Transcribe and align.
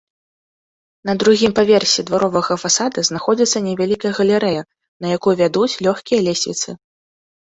На 1.07 1.13
другім 1.23 1.51
паверсе 1.59 2.03
дваровага 2.09 2.53
фасада 2.63 2.99
знаходзіцца 3.09 3.59
невялікая 3.67 4.13
галерэя, 4.19 4.61
на 5.05 5.11
якую 5.19 5.35
вядуць 5.43 5.71
лёгкія 5.89 6.19
лесвіцы. 6.29 6.69